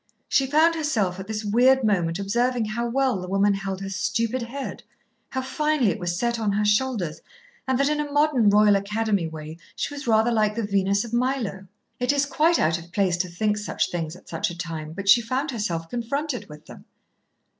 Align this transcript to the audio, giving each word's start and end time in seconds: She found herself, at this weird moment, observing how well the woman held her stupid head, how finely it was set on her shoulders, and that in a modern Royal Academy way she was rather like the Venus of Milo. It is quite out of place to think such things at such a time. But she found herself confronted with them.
She 0.27 0.47
found 0.47 0.73
herself, 0.73 1.19
at 1.19 1.27
this 1.27 1.45
weird 1.45 1.83
moment, 1.83 2.17
observing 2.17 2.65
how 2.65 2.87
well 2.89 3.21
the 3.21 3.27
woman 3.27 3.53
held 3.53 3.81
her 3.81 3.89
stupid 3.91 4.41
head, 4.41 4.81
how 5.29 5.43
finely 5.43 5.91
it 5.91 5.99
was 5.99 6.17
set 6.17 6.39
on 6.39 6.53
her 6.53 6.65
shoulders, 6.65 7.21
and 7.67 7.77
that 7.79 7.87
in 7.87 7.99
a 7.99 8.11
modern 8.11 8.49
Royal 8.49 8.75
Academy 8.75 9.27
way 9.27 9.57
she 9.75 9.93
was 9.93 10.07
rather 10.07 10.31
like 10.31 10.55
the 10.55 10.65
Venus 10.65 11.03
of 11.05 11.13
Milo. 11.13 11.67
It 11.99 12.11
is 12.11 12.25
quite 12.25 12.57
out 12.57 12.79
of 12.79 12.91
place 12.91 13.15
to 13.17 13.29
think 13.29 13.57
such 13.59 13.91
things 13.91 14.15
at 14.15 14.27
such 14.27 14.49
a 14.49 14.57
time. 14.57 14.93
But 14.93 15.07
she 15.07 15.21
found 15.21 15.51
herself 15.51 15.87
confronted 15.87 16.49
with 16.49 16.65
them. 16.65 16.85